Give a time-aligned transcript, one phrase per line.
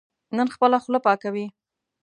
[0.37, 1.47] نن خپله خوله پاکوي.